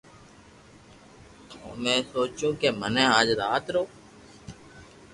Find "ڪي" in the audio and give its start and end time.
2.61-2.69